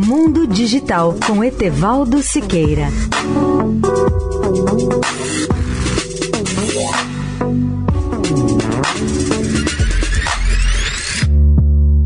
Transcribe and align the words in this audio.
Mundo 0.00 0.46
Digital 0.46 1.16
com 1.26 1.42
Etevaldo 1.42 2.22
Siqueira. 2.22 2.86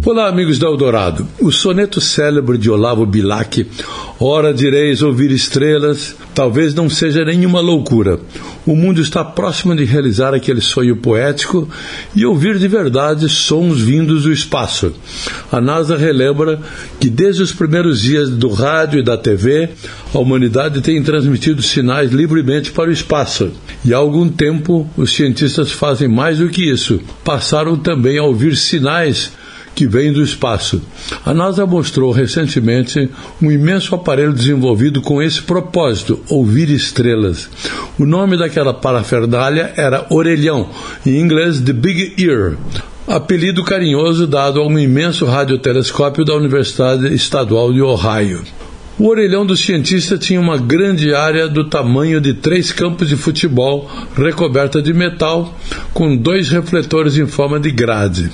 Olá, 0.07 0.27
amigos 0.29 0.59
da 0.59 0.69
Eldorado. 0.69 1.29
O 1.39 1.53
soneto 1.53 2.01
célebre 2.01 2.57
de 2.57 2.71
Olavo 2.71 3.05
Bilac, 3.05 3.63
Ora 4.25 4.55
direis 4.55 5.03
ouvir 5.03 5.33
estrelas, 5.33 6.15
talvez 6.33 6.73
não 6.77 6.89
seja 6.89 7.25
nenhuma 7.25 7.59
loucura. 7.59 8.21
O 8.65 8.77
mundo 8.77 9.01
está 9.01 9.25
próximo 9.25 9.75
de 9.75 9.83
realizar 9.83 10.33
aquele 10.33 10.61
sonho 10.61 10.97
poético 10.97 11.69
e 12.15 12.25
ouvir 12.25 12.57
de 12.57 12.69
verdade 12.69 13.29
sons 13.29 13.81
vindos 13.81 14.23
do 14.23 14.33
espaço. 14.33 14.95
A 15.51 15.61
NASA 15.61 15.97
relembra 15.97 16.61
que 17.01 17.11
desde 17.11 17.43
os 17.43 17.51
primeiros 17.51 18.01
dias 18.01 18.31
do 18.31 18.49
rádio 18.49 19.01
e 19.01 19.03
da 19.03 19.19
TV, 19.19 19.71
a 20.15 20.19
humanidade 20.21 20.81
tem 20.83 21.03
transmitido 21.03 21.61
sinais 21.61 22.13
livremente 22.13 22.71
para 22.71 22.91
o 22.91 22.93
espaço. 22.93 23.51
E 23.85 23.93
há 23.93 23.97
algum 23.97 24.29
tempo, 24.29 24.89
os 24.97 25.13
cientistas 25.17 25.73
fazem 25.73 26.07
mais 26.07 26.39
do 26.39 26.49
que 26.49 26.71
isso. 26.71 27.01
Passaram 27.25 27.77
também 27.77 28.19
a 28.19 28.23
ouvir 28.23 28.55
sinais 28.57 29.33
que 29.75 29.87
vem 29.87 30.13
do 30.13 30.23
espaço. 30.23 30.83
A 31.25 31.33
NASA 31.33 31.67
mostrou 31.67 32.11
recentemente 32.11 33.09
um 33.41 33.51
imenso 33.51 33.95
aparelho 33.95 34.33
desenvolvido 34.33 35.01
com 35.01 35.23
esse 35.23 35.43
propósito, 35.43 36.21
ouvir 36.29 36.71
estrelas. 36.71 37.49
O 37.99 38.05
nome 38.05 38.37
daquela 38.37 38.75
parafernália 38.75 39.73
era 39.77 40.07
orelhão, 40.11 40.69
em 41.07 41.19
inglês 41.19 41.61
The 41.61 41.73
Big 41.73 42.15
Ear, 42.19 42.57
apelido 43.07 43.65
carinhoso 43.65 44.27
dado 44.27 44.61
a 44.61 44.67
um 44.67 44.79
imenso 44.79 45.25
radiotelescópio 45.25 46.25
da 46.25 46.35
Universidade 46.35 47.13
Estadual 47.15 47.73
de 47.73 47.83
Ohio. 47.83 48.43
O 48.99 49.09
orelhão 49.09 49.45
do 49.45 49.57
cientista 49.57 50.19
tinha 50.19 50.41
uma 50.41 50.59
grande 50.59 51.15
área 51.15 51.49
do 51.49 51.65
tamanho 51.65 52.21
de 52.21 52.35
três 52.35 52.71
campos 52.71 53.09
de 53.09 53.17
futebol 53.17 53.91
recoberta 54.15 54.83
de 54.83 54.93
metal, 54.93 55.59
com 55.95 56.15
dois 56.15 56.51
refletores 56.51 57.17
em 57.17 57.27
forma 57.27 57.59
de 57.59 57.71
grade. 57.71 58.31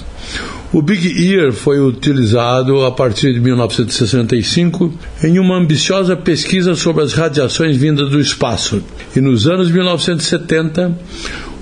O 0.70 0.83
Big 0.83 1.33
Ear 1.33 1.50
foi 1.50 1.80
utilizado 1.80 2.84
a 2.84 2.92
partir 2.92 3.33
de 3.33 3.41
1965 3.41 4.92
em 5.25 5.38
uma 5.38 5.56
ambiciosa 5.56 6.14
pesquisa 6.14 6.75
sobre 6.75 7.02
as 7.02 7.14
radiações 7.14 7.75
vindas 7.75 8.10
do 8.10 8.20
espaço. 8.20 8.83
E 9.16 9.20
nos 9.20 9.48
anos 9.48 9.70
1970, 9.70 10.92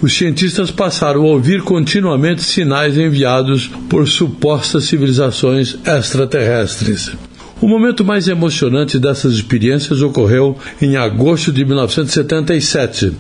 os 0.03 0.13
cientistas 0.13 0.73
passaram 0.73 1.23
a 1.23 1.27
ouvir 1.27 1.63
continuamente 1.63 2.43
sinais 2.43 2.99
enviados 2.99 3.71
por 3.89 4.09
supostas 4.09 4.85
civilizações 4.85 5.77
extraterrestres. 5.87 7.13
O 7.59 7.67
momento 7.67 8.05
mais 8.05 8.29
emocionante 8.29 8.99
dessas 8.99 9.33
experiências 9.33 10.03
ocorreu 10.03 10.59
em 10.81 10.97
agosto 10.97 11.51
de 11.51 11.65
1977, 11.65 13.13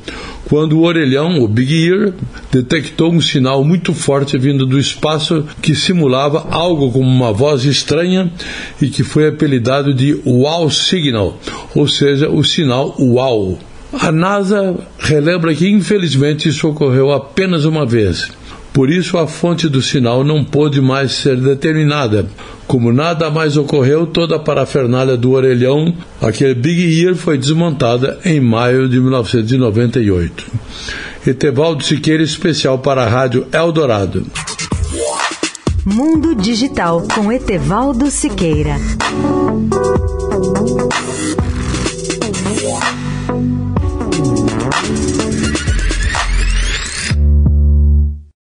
quando 0.46 0.78
o 0.78 0.82
orelhão, 0.82 1.40
o 1.40 1.48
Big 1.48 1.88
Ear, 1.88 2.12
detectou 2.52 3.10
um 3.10 3.20
sinal 3.20 3.64
muito 3.64 3.94
forte 3.94 4.36
vindo 4.36 4.66
do 4.66 4.78
espaço 4.78 5.46
que 5.62 5.74
simulava 5.74 6.48
algo 6.50 6.92
como 6.92 7.08
uma 7.08 7.32
voz 7.32 7.64
estranha 7.64 8.30
e 8.80 8.88
que 8.88 9.02
foi 9.02 9.26
apelidado 9.26 9.94
de 9.94 10.20
Wow 10.26 10.70
Signal, 10.70 11.40
ou 11.74 11.88
seja, 11.88 12.28
o 12.28 12.44
sinal 12.44 12.94
Wow. 12.98 13.58
A 13.94 14.12
NASA 14.12 14.76
relembra 14.98 15.54
que 15.54 15.66
infelizmente 15.66 16.50
isso 16.50 16.68
ocorreu 16.68 17.10
apenas 17.10 17.64
uma 17.64 17.86
vez. 17.86 18.30
Por 18.76 18.90
isso, 18.90 19.16
a 19.16 19.26
fonte 19.26 19.70
do 19.70 19.80
sinal 19.80 20.22
não 20.22 20.44
pôde 20.44 20.82
mais 20.82 21.12
ser 21.12 21.40
determinada. 21.40 22.26
Como 22.66 22.92
nada 22.92 23.30
mais 23.30 23.56
ocorreu, 23.56 24.06
toda 24.06 24.36
a 24.36 24.38
parafernália 24.38 25.16
do 25.16 25.30
orelhão, 25.30 25.94
aquele 26.20 26.52
Big 26.52 27.02
Ear, 27.02 27.14
foi 27.14 27.38
desmontada 27.38 28.18
em 28.22 28.38
maio 28.38 28.86
de 28.86 29.00
1998. 29.00 30.46
Etevaldo 31.26 31.82
Siqueira, 31.82 32.22
especial 32.22 32.78
para 32.78 33.04
a 33.04 33.08
Rádio 33.08 33.46
Eldorado. 33.50 34.26
Mundo 35.82 36.34
Digital 36.34 37.02
com 37.14 37.32
Etevaldo 37.32 38.10
Siqueira. 38.10 38.76